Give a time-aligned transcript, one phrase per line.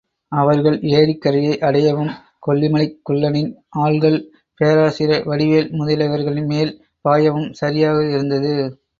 [0.31, 2.09] அவர்கள் ஏரிக்கரையை அடையவும்,
[2.39, 3.51] கொல்லிமலைக் குள்ளனின்
[3.81, 4.17] ஆள்கள்
[4.61, 6.71] பேராசிரியர் வடிவேல் முதலியவர்களின் மேல்
[7.05, 8.55] பாயவும் சரியாக இருந்தது.